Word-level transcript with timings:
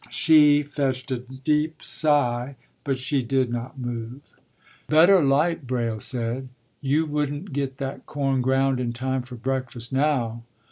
She 0.09 0.63
fetched 0.63 1.11
a 1.11 1.19
deep 1.19 1.83
sigh, 1.83 2.55
but 2.83 2.97
she 2.97 3.21
did 3.21 3.51
not 3.51 3.77
move. 3.77 4.23
“Better 4.89 5.21
light,” 5.23 5.67
Braile 5.67 5.99
said; 6.01 6.49
“you 6.81 7.05
wouldn't 7.05 7.53
get 7.53 7.77
that 7.77 8.07
corn 8.07 8.41
ground 8.41 8.79
in 8.79 8.93
time 8.93 9.21
for 9.21 9.35
breakfast, 9.35 9.93
now. 9.93 10.41